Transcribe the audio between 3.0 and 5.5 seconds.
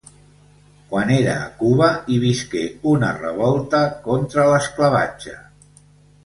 revolta contra l'esclavatge.